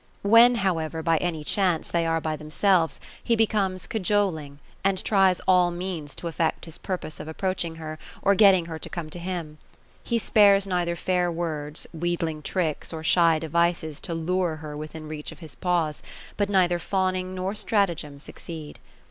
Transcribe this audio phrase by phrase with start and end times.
[0.23, 5.69] When, however, by any chance, they are by themselves, he becomes cajoling, and tries all
[5.69, 9.59] means to effect his purpose of approaching her, or getting her to come to him.
[10.07, 15.31] Ue spares neither fair words, wheedling tricks, or shy devices, to lure her within reach
[15.31, 16.01] of his paws;
[16.35, 18.79] but neither fawning nor stratagem succeed.